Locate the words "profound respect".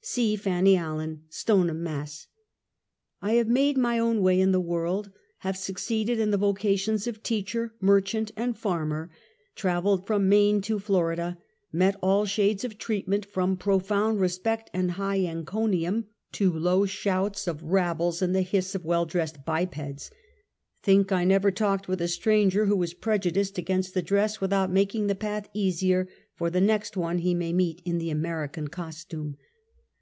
13.58-14.70